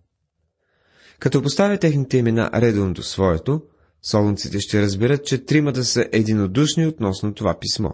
Като 1.19 1.41
поставя 1.41 1.77
техните 1.77 2.17
имена 2.17 2.49
редом 2.53 2.93
до 2.93 3.03
своето, 3.03 3.61
солунците 4.01 4.59
ще 4.59 4.81
разберат, 4.81 5.25
че 5.25 5.45
тримата 5.45 5.83
са 5.83 6.05
единодушни 6.11 6.87
относно 6.87 7.33
това 7.33 7.59
писмо. 7.59 7.89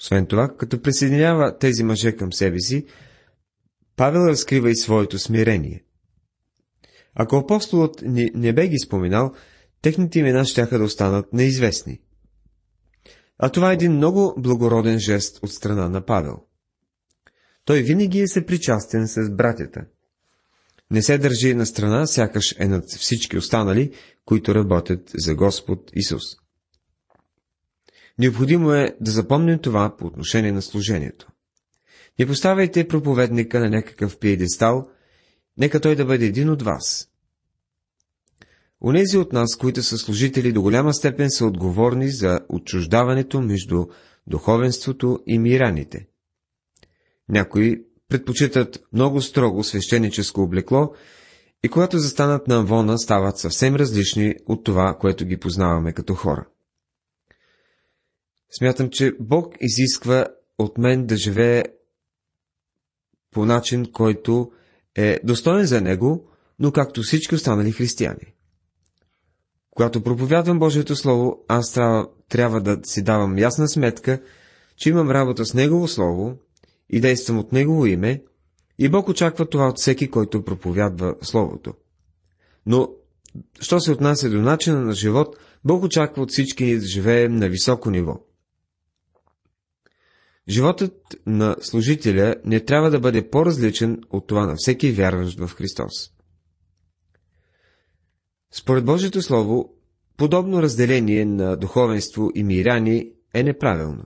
Освен 0.00 0.26
това, 0.26 0.48
като 0.48 0.82
присъединява 0.82 1.58
тези 1.58 1.84
мъже 1.84 2.12
към 2.12 2.32
себе 2.32 2.60
си, 2.60 2.86
Павел 3.96 4.20
разкрива 4.20 4.70
и 4.70 4.76
своето 4.76 5.18
смирение. 5.18 5.84
Ако 7.14 7.36
апостолът 7.36 8.02
не, 8.02 8.30
не 8.34 8.52
бе 8.52 8.68
ги 8.68 8.78
споменал, 8.78 9.32
техните 9.82 10.18
имена 10.18 10.44
щяха 10.44 10.78
да 10.78 10.84
останат 10.84 11.32
неизвестни. 11.32 12.00
А 13.38 13.48
това 13.48 13.70
е 13.70 13.74
един 13.74 13.92
много 13.92 14.34
благороден 14.38 14.98
жест 14.98 15.38
от 15.42 15.52
страна 15.52 15.88
на 15.88 16.06
Павел. 16.06 16.36
Той 17.64 17.82
винаги 17.82 18.20
е 18.20 18.28
съпричастен 18.28 19.08
с 19.08 19.30
братята. 19.30 19.84
Не 20.90 21.02
се 21.02 21.18
държи 21.18 21.54
на 21.54 21.66
страна, 21.66 22.06
сякаш 22.06 22.54
е 22.58 22.68
над 22.68 22.90
всички 22.90 23.38
останали, 23.38 23.92
които 24.24 24.54
работят 24.54 25.10
за 25.14 25.34
Господ 25.34 25.90
Исус. 25.94 26.22
Необходимо 28.18 28.72
е 28.72 28.96
да 29.00 29.10
запомним 29.10 29.58
това 29.58 29.96
по 29.96 30.06
отношение 30.06 30.52
на 30.52 30.62
служението. 30.62 31.28
Не 32.18 32.26
поставяйте 32.26 32.88
проповедника 32.88 33.60
на 33.60 33.70
някакъв 33.70 34.18
пиедестал, 34.18 34.88
нека 35.58 35.80
той 35.80 35.96
да 35.96 36.04
бъде 36.04 36.26
един 36.26 36.50
от 36.50 36.62
вас. 36.62 37.08
Онези 38.84 39.18
от 39.18 39.32
нас, 39.32 39.56
които 39.56 39.82
са 39.82 39.98
служители, 39.98 40.52
до 40.52 40.62
голяма 40.62 40.94
степен 40.94 41.30
са 41.30 41.46
отговорни 41.46 42.10
за 42.10 42.40
отчуждаването 42.48 43.40
между 43.40 43.86
духовенството 44.26 45.20
и 45.26 45.38
мираните. 45.38 46.06
Някои 47.28 47.84
предпочитат 48.08 48.82
много 48.92 49.20
строго 49.20 49.64
свещеническо 49.64 50.42
облекло 50.42 50.92
и 51.62 51.68
когато 51.68 51.98
застанат 51.98 52.48
на 52.48 52.56
Амвона, 52.56 52.98
стават 52.98 53.38
съвсем 53.38 53.74
различни 53.74 54.34
от 54.46 54.64
това, 54.64 54.96
което 55.00 55.26
ги 55.26 55.36
познаваме 55.36 55.92
като 55.92 56.14
хора. 56.14 56.46
Смятам, 58.58 58.90
че 58.90 59.12
Бог 59.20 59.54
изисква 59.60 60.26
от 60.58 60.78
мен 60.78 61.06
да 61.06 61.16
живее 61.16 61.64
по 63.30 63.44
начин, 63.44 63.92
който 63.92 64.52
е 64.94 65.20
достоен 65.24 65.66
за 65.66 65.80
Него, 65.80 66.28
но 66.58 66.72
както 66.72 67.02
всички 67.02 67.34
останали 67.34 67.72
християни. 67.72 68.35
Когато 69.76 70.02
проповядвам 70.02 70.58
Божието 70.58 70.96
Слово, 70.96 71.44
аз 71.48 71.72
трябва, 71.72 72.08
трябва 72.28 72.60
да 72.60 72.78
си 72.84 73.02
давам 73.02 73.38
ясна 73.38 73.68
сметка, 73.68 74.22
че 74.76 74.88
имам 74.88 75.10
работа 75.10 75.44
с 75.46 75.54
Негово 75.54 75.88
Слово 75.88 76.34
и 76.90 77.00
действам 77.00 77.38
от 77.38 77.52
Негово 77.52 77.86
име, 77.86 78.22
и 78.78 78.88
Бог 78.88 79.08
очаква 79.08 79.48
това 79.48 79.68
от 79.68 79.78
всеки, 79.78 80.10
който 80.10 80.42
проповядва 80.44 81.14
Словото. 81.22 81.74
Но, 82.66 82.88
що 83.60 83.80
се 83.80 83.92
отнася 83.92 84.30
до 84.30 84.40
начина 84.40 84.80
на 84.80 84.92
живот, 84.92 85.36
Бог 85.64 85.84
очаква 85.84 86.22
от 86.22 86.30
всички 86.30 86.64
ни 86.64 86.76
да 86.78 86.86
живеем 86.86 87.36
на 87.36 87.48
високо 87.48 87.90
ниво. 87.90 88.20
Животът 90.48 91.16
на 91.26 91.56
служителя 91.60 92.34
не 92.44 92.60
трябва 92.60 92.90
да 92.90 93.00
бъде 93.00 93.30
по-различен 93.30 94.00
от 94.10 94.26
това 94.26 94.46
на 94.46 94.54
всеки 94.56 94.92
вярващ 94.92 95.38
в 95.38 95.48
Христос. 95.48 96.15
Според 98.52 98.84
Божието 98.84 99.22
Слово, 99.22 99.74
подобно 100.16 100.62
разделение 100.62 101.24
на 101.24 101.56
духовенство 101.56 102.30
и 102.34 102.44
миряни 102.44 103.12
е 103.34 103.42
неправилно. 103.42 104.04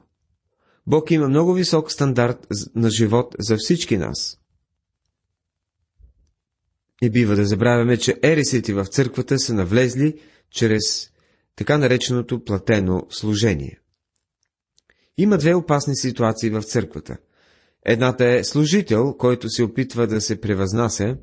Бог 0.86 1.10
има 1.10 1.28
много 1.28 1.54
висок 1.54 1.92
стандарт 1.92 2.46
на 2.74 2.90
живот 2.90 3.36
за 3.38 3.56
всички 3.56 3.96
нас. 3.96 4.40
Не 7.02 7.10
бива 7.10 7.36
да 7.36 7.44
забравяме, 7.44 7.96
че 7.96 8.18
ересите 8.22 8.74
в 8.74 8.84
църквата 8.84 9.38
са 9.38 9.54
навлезли 9.54 10.20
чрез 10.50 11.10
така 11.56 11.78
нареченото 11.78 12.44
платено 12.44 13.06
служение. 13.10 13.80
Има 15.16 15.38
две 15.38 15.54
опасни 15.54 15.96
ситуации 15.96 16.50
в 16.50 16.62
църквата. 16.62 17.16
Едната 17.84 18.26
е 18.26 18.44
служител, 18.44 19.14
който 19.16 19.48
се 19.48 19.62
опитва 19.62 20.06
да 20.06 20.20
се 20.20 20.40
превъзнася, 20.40 21.16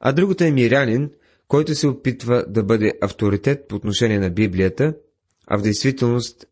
а 0.00 0.12
другата 0.12 0.46
е 0.46 0.50
мирянин, 0.50 1.10
който 1.52 1.74
се 1.74 1.88
опитва 1.88 2.44
да 2.48 2.62
бъде 2.62 2.92
авторитет 3.02 3.68
по 3.68 3.76
отношение 3.76 4.18
на 4.18 4.30
Библията, 4.30 4.94
а 5.46 5.58
в 5.58 5.62
действителност 5.62 6.46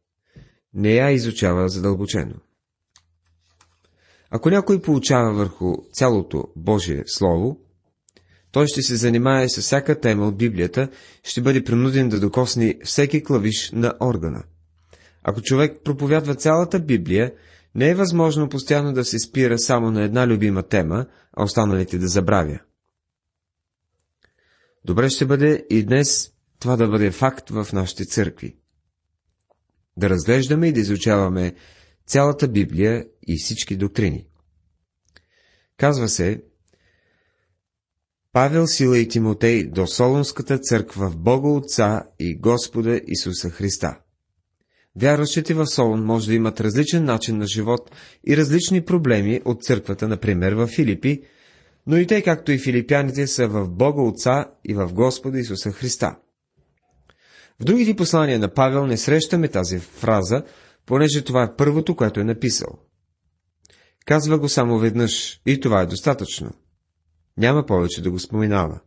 не 0.75 0.95
я 0.95 1.11
изучава 1.11 1.69
задълбочено. 1.69 2.35
Ако 4.31 4.51
някой 4.51 4.83
получава 4.83 5.33
върху 5.33 5.75
цялото 5.93 6.45
Божие 6.57 7.03
Слово, 7.07 7.61
той 8.53 8.67
ще 8.67 8.83
се 8.83 8.97
занимае 8.97 9.49
с 9.49 9.61
всяка 9.61 10.01
тема 10.01 10.29
от 10.29 10.37
Библията, 10.37 10.89
ще 11.23 11.41
бъде 11.41 11.65
принуден 11.65 12.09
да 12.09 12.21
докосне 12.21 12.79
всеки 12.85 13.25
клавиш 13.25 13.71
на 13.73 13.95
органа. 14.01 14.43
Ако 15.23 15.43
човек 15.43 15.81
проповядва 15.85 16.35
цялата 16.35 16.81
Библия, 16.81 17.33
не 17.75 17.89
е 17.89 17.95
възможно 17.95 18.49
постоянно 18.49 18.93
да 18.93 19.05
се 19.05 19.19
спира 19.19 19.59
само 19.59 19.91
на 19.91 20.03
една 20.05 20.27
любима 20.27 20.63
тема, 20.63 21.07
а 21.33 21.45
останалите 21.45 21.99
да 21.99 22.09
забравя. 22.09 22.59
Добре 24.85 25.11
ще 25.11 25.27
бъде 25.27 25.67
и 25.71 25.85
днес 25.85 26.33
това 26.59 26.77
да 26.77 26.89
бъде 26.89 27.11
факт 27.11 27.51
в 27.51 27.69
нашите 27.73 28.05
църкви. 28.05 28.57
Да 29.97 30.11
разглеждаме 30.11 30.69
и 30.69 30.73
да 30.73 30.81
изучаваме 30.81 31.55
цялата 32.07 32.49
Библия 32.49 33.07
и 33.27 33.37
всички 33.39 33.77
доктрини. 33.77 34.27
Казва 35.77 36.09
се, 36.09 36.43
Павел, 38.33 38.67
Сила 38.67 38.99
и 38.99 39.09
Тимотей 39.09 39.65
до 39.65 39.87
Солонската 39.87 40.59
църква 40.59 41.11
в 41.11 41.17
Бога 41.17 41.49
Отца 41.49 42.03
и 42.19 42.39
Господа 42.39 43.01
Исуса 43.07 43.51
Христа. 43.51 43.99
Вярващите 44.97 45.55
в 45.55 45.67
Солон 45.67 46.05
може 46.05 46.27
да 46.27 46.35
имат 46.35 46.61
различен 46.61 47.05
начин 47.05 47.39
на 47.39 47.47
живот 47.47 47.91
и 48.27 48.37
различни 48.37 48.85
проблеми 48.85 49.41
от 49.45 49.63
църквата, 49.63 50.09
например 50.09 50.53
в 50.53 50.67
Филипи, 50.67 51.23
но 51.87 51.97
и 51.97 52.07
те, 52.07 52.23
както 52.23 52.53
и 52.53 52.59
филипяните, 52.59 53.27
са 53.27 53.49
в 53.49 53.69
Бога 53.69 54.03
Отца 54.03 54.47
и 54.65 54.75
в 54.75 54.93
Господа 54.93 55.39
Исуса 55.39 55.73
Христа. 55.73 56.17
В 57.61 57.65
другите 57.65 57.97
послания 57.97 58.39
на 58.39 58.55
Павел 58.55 58.87
не 58.87 58.97
срещаме 58.97 59.49
тази 59.49 59.79
фраза, 59.79 60.43
понеже 60.87 61.25
това 61.25 61.43
е 61.43 61.57
първото, 61.57 61.97
което 61.97 62.21
е 62.21 62.25
написал. 62.25 62.79
Казва 64.07 64.39
го 64.39 64.49
само 64.49 64.79
веднъж 64.79 65.41
и 65.47 65.61
това 65.61 65.81
е 65.81 65.87
достатъчно. 65.87 66.51
Няма 67.37 67.67
повече 67.67 68.03
да 68.03 68.11
го 68.11 68.19
споменава. 68.19 68.81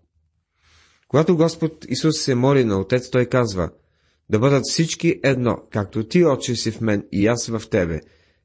Когато 1.08 1.38
Господ 1.38 1.86
Исус 1.90 2.18
се 2.20 2.36
моли 2.36 2.64
на 2.66 2.80
Отец, 2.80 3.10
той 3.10 3.26
казва– 3.26 3.70
да 4.30 4.40
бъдат 4.40 4.64
всички 4.66 5.20
едно, 5.24 5.58
както 5.72 6.08
ти, 6.08 6.26
Отче, 6.26 6.56
си 6.56 6.72
в 6.72 6.82
мен 6.82 7.08
и 7.12 7.28
аз 7.28 7.48
в 7.48 7.62
тебе, 7.70 8.02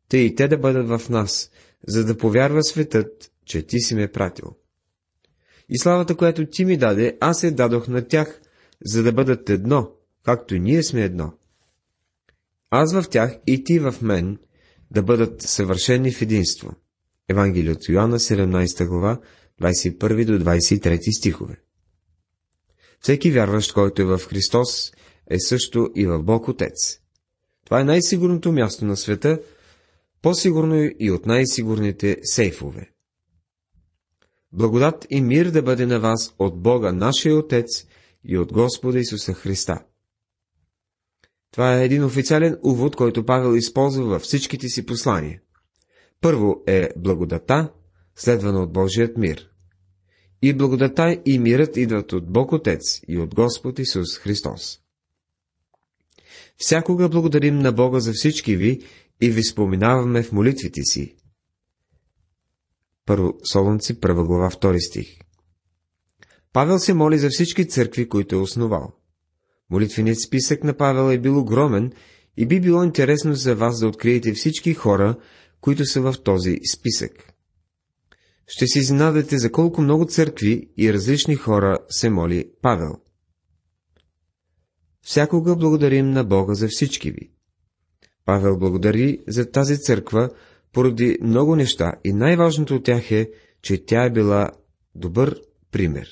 те 0.08 0.18
и 0.18 0.34
те 0.34 0.48
да 0.48 0.58
бъдат 0.58 0.88
в 0.88 1.08
нас, 1.08 1.50
за 1.86 2.04
да 2.04 2.16
повярва 2.16 2.62
светът, 2.62 3.30
че 3.48 3.62
ти 3.62 3.80
си 3.80 3.94
ме 3.94 4.12
пратил. 4.12 4.56
И 5.68 5.78
славата, 5.78 6.16
която 6.16 6.46
ти 6.46 6.64
ми 6.64 6.76
даде, 6.76 7.18
аз 7.20 7.40
се 7.40 7.50
дадох 7.50 7.88
на 7.88 8.08
тях, 8.08 8.40
за 8.84 9.02
да 9.02 9.12
бъдат 9.12 9.50
едно, 9.50 9.90
както 10.24 10.54
ние 10.54 10.82
сме 10.82 11.04
едно. 11.04 11.32
Аз 12.70 12.92
в 12.94 13.08
тях 13.10 13.38
и 13.46 13.64
ти 13.64 13.78
в 13.78 13.94
мен, 14.02 14.38
да 14.90 15.02
бъдат 15.02 15.42
съвършени 15.42 16.12
в 16.12 16.22
единство. 16.22 16.70
Евангелие 17.28 17.72
от 17.72 17.88
Йоанна, 17.88 18.18
17 18.18 18.88
глава, 18.88 19.20
21 19.62 20.24
до 20.24 20.44
23 20.44 21.18
стихове. 21.18 21.60
Всеки 23.00 23.30
вярващ, 23.30 23.72
който 23.72 24.02
е 24.02 24.04
в 24.04 24.18
Христос, 24.18 24.92
е 25.30 25.38
също 25.38 25.90
и 25.94 26.06
в 26.06 26.22
Бог 26.22 26.48
Отец. 26.48 26.98
Това 27.64 27.80
е 27.80 27.84
най-сигурното 27.84 28.52
място 28.52 28.84
на 28.84 28.96
света, 28.96 29.40
по-сигурно 30.22 30.90
и 30.98 31.10
от 31.10 31.26
най-сигурните 31.26 32.16
сейфове. 32.22 32.90
Благодат 34.52 35.06
и 35.10 35.20
мир 35.20 35.50
да 35.50 35.62
бъде 35.62 35.86
на 35.86 36.00
вас 36.00 36.34
от 36.38 36.62
Бога, 36.62 36.92
нашия 36.92 37.36
Отец 37.36 37.86
и 38.24 38.38
от 38.38 38.52
Господа 38.52 38.98
Исуса 38.98 39.34
Христа. 39.34 39.84
Това 41.52 41.78
е 41.78 41.84
един 41.84 42.04
официален 42.04 42.58
увод, 42.62 42.96
който 42.96 43.24
Павел 43.24 43.56
използва 43.56 44.04
във 44.04 44.22
всичките 44.22 44.68
си 44.68 44.86
послания. 44.86 45.40
Първо 46.20 46.62
е 46.66 46.88
благодата, 46.96 47.72
следвана 48.16 48.62
от 48.62 48.72
Божият 48.72 49.16
мир. 49.16 49.50
И 50.42 50.54
благодата 50.54 51.22
и 51.26 51.38
мирът 51.38 51.76
идват 51.76 52.12
от 52.12 52.32
Бог 52.32 52.52
Отец 52.52 53.00
и 53.08 53.18
от 53.18 53.34
Господ 53.34 53.78
Исус 53.78 54.18
Христос. 54.18 54.78
Всякога 56.56 57.08
благодарим 57.08 57.58
на 57.58 57.72
Бога 57.72 58.00
за 58.00 58.12
всички 58.12 58.56
ви 58.56 58.80
и 59.20 59.30
ви 59.30 59.42
споменаваме 59.42 60.22
в 60.22 60.32
молитвите 60.32 60.80
си. 60.82 61.16
Първо 63.08 63.34
Солунци, 63.52 64.00
първа 64.00 64.24
глава, 64.24 64.50
втори 64.50 64.80
стих. 64.80 65.18
Павел 66.52 66.78
се 66.78 66.94
моли 66.94 67.18
за 67.18 67.28
всички 67.30 67.68
църкви, 67.68 68.08
които 68.08 68.34
е 68.34 68.38
основал. 68.38 68.92
Молитвеният 69.70 70.20
списък 70.20 70.64
на 70.64 70.76
Павел 70.76 71.12
е 71.12 71.18
бил 71.18 71.38
огромен 71.38 71.92
и 72.36 72.46
би 72.46 72.60
било 72.60 72.82
интересно 72.82 73.34
за 73.34 73.54
вас 73.54 73.80
да 73.80 73.88
откриете 73.88 74.32
всички 74.32 74.74
хора, 74.74 75.16
които 75.60 75.84
са 75.84 76.00
в 76.00 76.14
този 76.24 76.58
списък. 76.72 77.32
Ще 78.46 78.66
си 78.66 78.78
изненадате 78.78 79.38
за 79.38 79.52
колко 79.52 79.80
много 79.80 80.06
църкви 80.06 80.70
и 80.78 80.92
различни 80.92 81.34
хора 81.34 81.78
се 81.88 82.10
моли 82.10 82.50
Павел. 82.62 82.94
Всякога 85.02 85.56
благодарим 85.56 86.10
на 86.10 86.24
Бога 86.24 86.54
за 86.54 86.68
всички 86.68 87.10
ви. 87.10 87.30
Павел 88.24 88.58
благодари 88.58 89.22
за 89.28 89.50
тази 89.50 89.78
църква 89.78 90.30
поради 90.72 91.18
много 91.22 91.56
неща 91.56 91.92
и 92.04 92.12
най-важното 92.12 92.74
от 92.74 92.84
тях 92.84 93.10
е, 93.10 93.30
че 93.62 93.84
тя 93.84 94.04
е 94.04 94.10
била 94.10 94.50
добър 94.94 95.40
пример. 95.72 96.08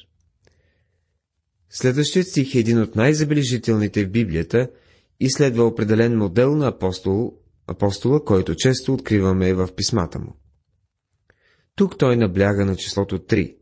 Следващият 1.71 2.29
стих 2.29 2.55
е 2.55 2.59
един 2.59 2.83
от 2.83 2.97
най-забележителните 2.97 4.05
в 4.05 4.11
Библията 4.11 4.69
и 5.21 5.31
следва 5.31 5.65
определен 5.65 6.17
модел 6.17 6.57
на 6.57 6.69
апостол, 6.69 7.33
апостола, 7.67 8.25
който 8.25 8.55
често 8.55 8.95
откриваме 8.95 9.55
в 9.55 9.69
писмата 9.77 10.19
му. 10.19 10.37
Тук 11.75 11.99
той 11.99 12.17
набляга 12.17 12.65
на 12.65 12.77
числото 12.77 13.19
3 13.19 13.57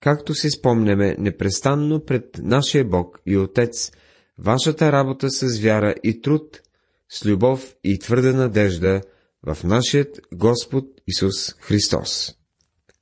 както 0.00 0.34
си 0.34 0.50
спомняме 0.50 1.16
непрестанно 1.18 2.04
пред 2.04 2.38
нашия 2.38 2.84
Бог 2.84 3.20
и 3.26 3.36
Отец, 3.36 3.92
вашата 4.38 4.92
работа 4.92 5.30
с 5.30 5.60
вяра 5.60 5.94
и 6.02 6.20
труд, 6.20 6.60
с 7.08 7.26
любов 7.26 7.76
и 7.84 7.98
твърда 7.98 8.32
надежда 8.32 9.00
в 9.46 9.64
нашият 9.64 10.20
Господ 10.32 10.84
Исус 11.06 11.52
Христос. 11.52 12.34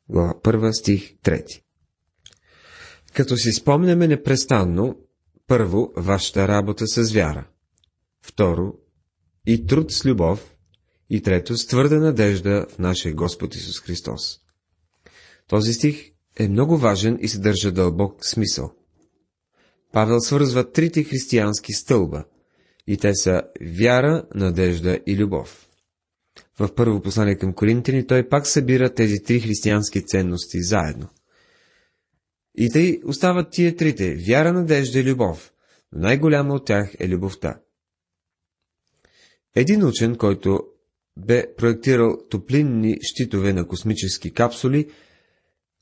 Глава 0.08 0.34
1 0.42 0.72
стих 0.72 1.16
3 1.16 1.62
Като 3.14 3.36
си 3.36 3.52
спомняме 3.52 4.08
непрестанно, 4.08 4.96
първо, 5.46 5.92
вашата 5.96 6.48
работа 6.48 6.86
с 6.86 7.12
вяра, 7.12 7.46
второ, 8.22 8.74
и 9.46 9.66
труд 9.66 9.92
с 9.92 10.06
любов, 10.06 10.56
и 11.10 11.22
трето, 11.22 11.56
с 11.56 11.66
твърда 11.66 11.98
надежда 11.98 12.66
в 12.70 12.78
нашия 12.78 13.14
Господ 13.14 13.54
Исус 13.54 13.80
Христос. 13.80 14.40
Този 15.48 15.72
стих 15.72 16.10
е 16.38 16.48
много 16.48 16.76
важен 16.76 17.18
и 17.20 17.28
съдържа 17.28 17.72
дълбок 17.72 18.26
смисъл. 18.26 18.72
Павел 19.92 20.20
свързва 20.20 20.72
трите 20.72 21.04
християнски 21.04 21.72
стълба– 21.72 22.24
И 22.86 22.96
те 22.96 23.14
са 23.14 23.42
вяра, 23.60 24.24
надежда 24.34 24.98
и 25.06 25.16
любов. 25.16 25.68
В 26.58 26.74
първо 26.74 27.02
послание 27.02 27.38
към 27.38 27.52
Коринтини 27.52 28.06
той 28.06 28.28
пак 28.28 28.46
събира 28.46 28.94
тези 28.94 29.22
три 29.22 29.40
християнски 29.40 30.06
ценности 30.06 30.62
заедно. 30.62 31.08
И 32.58 32.70
тъй 32.70 33.00
остават 33.04 33.50
тия 33.50 33.76
трите– 33.76 34.16
вяра, 34.28 34.52
надежда 34.52 34.98
и 34.98 35.04
любов, 35.04 35.52
но 35.92 36.00
най-голяма 36.00 36.54
от 36.54 36.66
тях 36.66 36.94
е 37.00 37.08
любовта. 37.08 37.60
Един 39.54 39.84
учен, 39.84 40.16
който 40.16 40.60
бе 41.16 41.54
проектирал 41.56 42.18
топлинни 42.30 42.98
щитове 43.02 43.52
на 43.52 43.66
космически 43.66 44.32
капсули, 44.32 44.90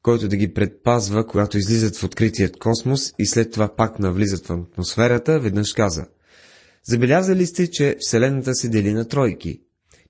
който 0.02 0.28
да 0.28 0.36
ги 0.36 0.54
предпазва, 0.54 1.26
когато 1.26 1.58
излизат 1.58 1.96
в 1.96 2.04
откритият 2.04 2.58
космос 2.58 3.14
и 3.18 3.26
след 3.26 3.52
това 3.52 3.74
пак 3.76 3.98
навлизат 3.98 4.46
в 4.46 4.50
атмосферата, 4.50 5.40
веднъж 5.40 5.72
каза. 5.72 6.06
Забелязали 6.84 7.46
сте, 7.46 7.70
че 7.70 7.96
Вселената 8.00 8.54
се 8.54 8.68
дели 8.68 8.92
на 8.92 9.08
тройки. 9.08 9.60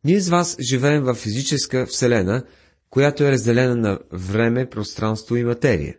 Ние 0.05 0.21
с 0.21 0.29
вас 0.29 0.57
живеем 0.61 1.03
в 1.03 1.15
физическа 1.15 1.87
Вселена, 1.87 2.45
която 2.91 3.25
е 3.25 3.31
разделена 3.31 3.77
на 3.77 3.99
време, 4.13 4.69
пространство 4.71 5.37
и 5.37 5.45
материя. 5.45 5.97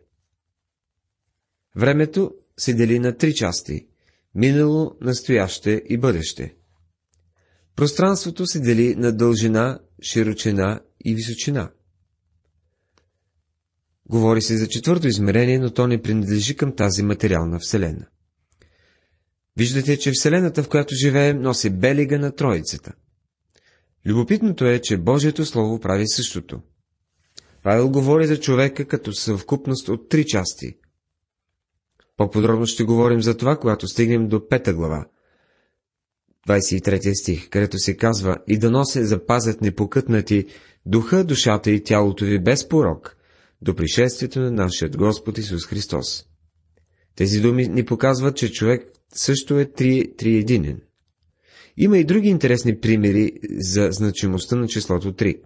Времето 1.75 2.35
се 2.57 2.73
дели 2.73 2.99
на 2.99 3.17
три 3.17 3.33
части– 3.33 3.87
минало, 4.35 4.97
настояще 5.01 5.83
и 5.89 5.97
бъдеще. 5.97 6.55
Пространството 7.75 8.45
се 8.45 8.59
дели 8.59 8.95
на 8.95 9.11
дължина, 9.11 9.79
широчина 10.01 10.81
и 11.05 11.15
височина. 11.15 11.71
Говори 14.05 14.41
се 14.41 14.57
за 14.57 14.67
четвърто 14.67 15.07
измерение, 15.07 15.59
но 15.59 15.73
то 15.73 15.87
не 15.87 16.01
принадлежи 16.01 16.55
към 16.55 16.75
тази 16.75 17.03
материална 17.03 17.59
вселена. 17.59 18.07
Виждате, 19.57 19.99
че 19.99 20.11
вселената, 20.11 20.63
в 20.63 20.69
която 20.69 20.95
живеем, 20.95 21.41
носи 21.41 21.69
белига 21.69 22.19
на 22.19 22.35
Троицата. 22.35 22.93
Любопитното 24.05 24.65
е, 24.65 24.79
че 24.79 24.97
Божието 24.97 25.45
Слово 25.45 25.79
прави 25.79 26.07
същото. 26.07 26.61
Павел 27.63 27.89
говори 27.89 28.27
за 28.27 28.39
човека 28.39 28.85
като 28.85 29.13
съвкупност 29.13 29.89
от 29.89 30.09
три 30.09 30.25
части. 30.25 30.77
По-подробно 32.17 32.65
ще 32.65 32.83
говорим 32.83 33.21
за 33.21 33.37
това, 33.37 33.57
когато 33.57 33.87
стигнем 33.87 34.27
до 34.27 34.47
пета 34.47 34.73
глава, 34.73 35.05
23 36.47 37.21
стих, 37.21 37.49
където 37.49 37.77
се 37.77 37.97
казва 37.97 38.37
И 38.47 38.57
дано 38.57 38.85
се 38.85 39.05
запазят 39.05 39.61
непокътнати 39.61 40.45
духа, 40.85 41.23
душата 41.23 41.71
и 41.71 41.83
тялото 41.83 42.25
ви 42.25 42.39
без 42.39 42.67
порок, 42.67 43.17
до 43.61 43.75
пришествието 43.75 44.39
на 44.39 44.51
нашия 44.51 44.89
Господ 44.89 45.37
Исус 45.37 45.65
Христос. 45.65 46.25
Тези 47.15 47.41
думи 47.41 47.67
ни 47.67 47.85
показват, 47.85 48.37
че 48.37 48.51
човек 48.51 48.91
също 49.13 49.59
е 49.59 49.65
три, 49.65 50.13
триединен. 50.17 50.81
Има 51.77 51.97
и 51.97 52.03
други 52.03 52.29
интересни 52.29 52.79
примери 52.79 53.31
за 53.49 53.87
значимостта 53.91 54.55
на 54.55 54.67
числото 54.67 55.13
3. 55.13 55.41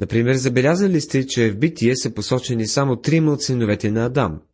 Например, 0.00 0.34
забелязали 0.34 1.00
сте, 1.00 1.26
че 1.26 1.50
в 1.50 1.58
битие 1.58 1.96
са 1.96 2.14
посочени 2.14 2.66
само 2.66 2.96
трима 2.96 3.32
от 3.32 3.42
синовете 3.42 3.90
на 3.90 4.06
Адам– 4.06 4.42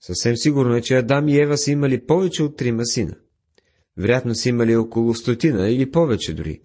Съвсем 0.00 0.36
сигурно 0.36 0.76
е, 0.76 0.80
че 0.82 0.96
Адам 0.96 1.28
и 1.28 1.40
Ева 1.40 1.58
са 1.58 1.70
имали 1.70 2.06
повече 2.06 2.42
от 2.42 2.56
трима 2.56 2.86
сина. 2.86 3.14
Вероятно 3.96 4.34
са 4.34 4.48
имали 4.48 4.76
около 4.76 5.14
стотина 5.14 5.70
или 5.70 5.90
повече 5.90 6.34
дори. 6.34 6.60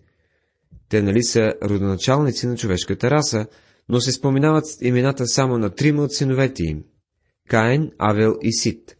Те 0.89 1.01
нали 1.01 1.23
са 1.23 1.53
родоначалници 1.63 2.47
на 2.47 2.57
човешката 2.57 3.11
раса, 3.11 3.47
но 3.89 4.01
се 4.01 4.11
споменават 4.11 4.65
имената 4.81 5.27
само 5.27 5.57
на 5.57 5.69
трима 5.69 6.03
от 6.03 6.13
синовете 6.13 6.63
им– 6.63 6.83
Каин, 7.49 7.91
Авел 7.97 8.35
и 8.41 8.53
Сит. 8.53 8.95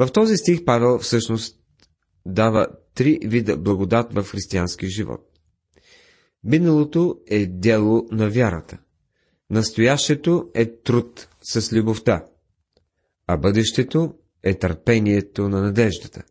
В 0.00 0.12
този 0.12 0.36
стих 0.36 0.64
Павел 0.64 0.98
всъщност 0.98 1.56
дава 2.26 2.66
три 2.94 3.18
вида 3.24 3.56
благодат 3.56 4.14
в 4.14 4.22
християнски 4.24 4.86
живот. 4.86 5.26
Миналото 6.44 7.20
е 7.26 7.46
дело 7.46 8.08
на 8.10 8.30
вярата. 8.30 8.78
Настоящето 9.50 10.50
е 10.54 10.76
труд 10.82 11.28
с 11.42 11.72
любовта 11.72 12.24
а 13.32 13.36
бъдещето 13.36 14.14
е 14.42 14.54
търпението 14.54 15.48
на 15.48 15.62
надеждата. 15.62 16.22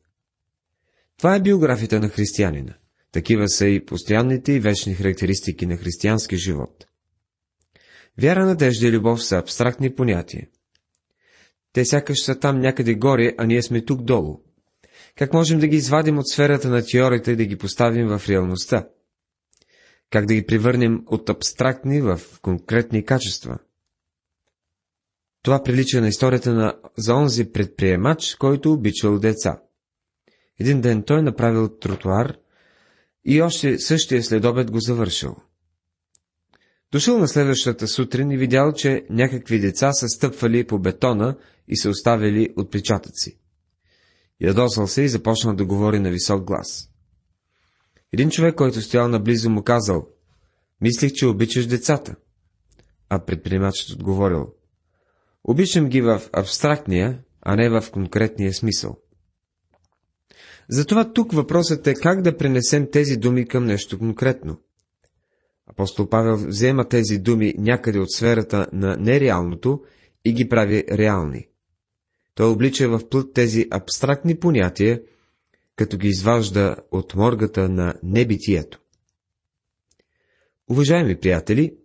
Това 1.17 1.35
е 1.35 1.41
биографията 1.41 1.99
на 1.99 2.09
християнина. 2.09 2.73
Такива 3.11 3.49
са 3.49 3.67
и 3.67 3.85
постоянните 3.85 4.53
и 4.53 4.59
вечни 4.59 4.93
характеристики 4.93 5.65
на 5.65 5.77
християнски 5.77 6.37
живот. 6.37 6.85
Вяра, 8.17 8.45
надежда 8.45 8.87
и 8.87 8.91
любов 8.91 9.23
са 9.23 9.37
абстрактни 9.37 9.95
понятия. 9.95 10.47
Те 11.73 11.85
сякаш 11.85 12.23
са 12.23 12.39
там 12.39 12.59
някъде 12.59 12.95
горе, 12.95 13.35
а 13.37 13.45
ние 13.45 13.61
сме 13.61 13.85
тук 13.85 14.01
долу. 14.01 14.39
Как 15.17 15.33
можем 15.33 15.59
да 15.59 15.67
ги 15.67 15.75
извадим 15.75 16.17
от 16.17 16.29
сферата 16.29 16.69
на 16.69 16.85
теорията 16.85 17.31
и 17.31 17.35
да 17.35 17.45
ги 17.45 17.57
поставим 17.57 18.07
в 18.07 18.21
реалността? 18.29 18.87
Как 20.09 20.25
да 20.25 20.33
ги 20.33 20.45
превърнем 20.45 21.03
от 21.05 21.29
абстрактни 21.29 22.01
в 22.01 22.21
конкретни 22.41 23.05
качества? 23.05 23.57
Това 25.43 25.63
прилича 25.63 26.01
на 26.01 26.07
историята 26.07 26.53
на 26.53 26.73
за 26.97 27.15
онзи 27.15 27.51
предприемач, 27.51 28.35
който 28.35 28.73
обичал 28.73 29.19
деца. 29.19 29.61
Един 30.59 30.81
ден 30.81 31.03
той 31.03 31.21
направил 31.21 31.77
тротуар 31.77 32.37
и 33.25 33.41
още 33.41 33.79
същия 33.79 34.23
следобед 34.23 34.71
го 34.71 34.79
завършил. 34.79 35.35
Дошъл 36.91 37.19
на 37.19 37.27
следващата 37.27 37.87
сутрин 37.87 38.31
и 38.31 38.37
видял, 38.37 38.73
че 38.73 39.05
някакви 39.09 39.59
деца 39.59 39.93
са 39.93 40.07
стъпвали 40.07 40.63
по 40.63 40.79
бетона 40.79 41.35
и 41.69 41.77
се 41.77 41.89
оставили 41.89 42.53
отпечатъци. 42.57 43.39
Ядосал 44.41 44.87
се 44.87 45.01
и 45.01 45.09
започнал 45.09 45.55
да 45.55 45.65
говори 45.65 45.99
на 45.99 46.09
висок 46.09 46.43
глас. 46.43 46.89
Един 48.13 48.29
човек, 48.29 48.55
който 48.55 48.81
стоял 48.81 49.07
наблизо, 49.07 49.49
му 49.49 49.63
казал, 49.63 50.07
мислих, 50.81 51.11
че 51.13 51.27
обичаш 51.27 51.65
децата. 51.65 52.15
А 53.09 53.25
предприемачът 53.25 53.89
отговорил, 53.89 54.53
Обичам 55.43 55.89
ги 55.89 56.01
в 56.01 56.21
абстрактния, 56.33 57.19
а 57.41 57.55
не 57.55 57.69
в 57.69 57.91
конкретния 57.91 58.53
смисъл. 58.53 58.97
Затова 60.69 61.13
тук 61.13 61.33
въпросът 61.33 61.87
е 61.87 61.93
как 61.93 62.21
да 62.21 62.37
пренесем 62.37 62.87
тези 62.91 63.17
думи 63.17 63.47
към 63.47 63.65
нещо 63.65 63.99
конкретно. 63.99 64.61
Апостол 65.67 66.09
Павел 66.09 66.35
взема 66.35 66.87
тези 66.87 67.17
думи 67.17 67.53
някъде 67.57 67.99
от 67.99 68.11
сферата 68.11 68.67
на 68.73 68.97
нереалното 68.97 69.83
и 70.25 70.33
ги 70.33 70.49
прави 70.49 70.83
реални. 70.91 71.48
Той 72.39 72.51
облича 72.51 72.89
в 72.89 73.09
плът 73.09 73.33
тези 73.33 73.67
абстрактни 73.71 74.39
понятия, 74.39 75.01
като 75.75 75.97
ги 75.97 76.07
изважда 76.07 76.75
от 76.91 77.15
моргата 77.15 77.69
на 77.69 77.93
небитието. 78.03 78.79
Уважаеми 80.69 81.19
приятели, 81.19 81.77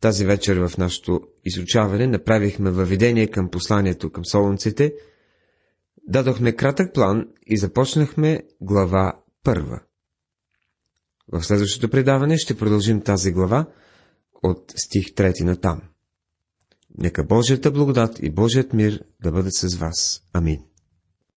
тази 0.00 0.24
вечер 0.24 0.56
в 0.56 0.78
нашето 0.78 1.20
изучаване 1.44 2.06
направихме 2.06 2.70
въведение 2.70 3.26
към 3.26 3.50
посланието 3.50 4.10
към 4.10 4.24
солунците, 4.24 4.94
дадохме 6.06 6.56
кратък 6.56 6.94
план 6.94 7.28
и 7.46 7.58
започнахме 7.58 8.42
глава 8.60 9.20
първа. 9.42 9.80
В 11.32 11.42
следващото 11.42 11.90
предаване 11.90 12.38
ще 12.38 12.58
продължим 12.58 13.00
тази 13.00 13.32
глава 13.32 13.66
от 14.42 14.72
стих 14.76 15.06
3 15.06 15.44
на 15.44 15.56
там. 15.56 15.93
Нека 16.98 17.24
Божията 17.24 17.70
благодат 17.70 18.18
и 18.22 18.30
Божият 18.30 18.72
мир 18.72 19.04
да 19.22 19.32
бъдат 19.32 19.54
с 19.54 19.76
вас. 19.76 20.22
Амин. 20.32 20.58